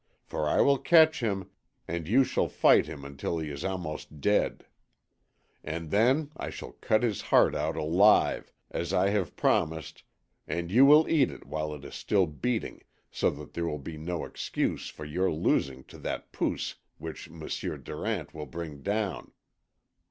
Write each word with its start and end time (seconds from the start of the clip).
For 0.23 0.49
I 0.49 0.61
will 0.61 0.79
catch 0.79 1.19
him, 1.19 1.51
and 1.87 2.07
you 2.07 2.23
shall 2.23 2.47
fight 2.49 2.87
him 2.87 3.05
until 3.05 3.37
he 3.37 3.51
is 3.51 3.63
almost 3.63 4.19
dead; 4.19 4.65
and 5.63 5.91
then 5.91 6.31
I 6.35 6.49
shall 6.49 6.71
cut 6.71 7.03
his 7.03 7.21
heart 7.21 7.53
out 7.53 7.75
alive, 7.75 8.51
as 8.71 8.93
I 8.93 9.09
have 9.09 9.35
promised, 9.35 10.01
and 10.47 10.71
you 10.71 10.87
will 10.87 11.07
eat 11.07 11.29
it 11.29 11.45
while 11.45 11.71
it 11.75 11.85
is 11.85 11.93
still 11.93 12.25
beating, 12.25 12.81
so 13.11 13.29
that 13.29 13.53
there 13.53 13.67
will 13.67 13.77
be 13.77 13.95
no 13.99 14.25
excuse 14.25 14.89
for 14.89 15.05
your 15.05 15.31
losing 15.31 15.83
to 15.83 15.99
that 15.99 16.31
POOS 16.31 16.77
which 16.97 17.29
M'sieu 17.29 17.77
Durant 17.77 18.33
will 18.33 18.47
bring 18.47 18.81
down. 18.81 19.31